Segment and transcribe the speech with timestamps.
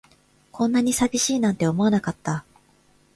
[0.51, 2.43] こんなに寂しいなんて思わなかった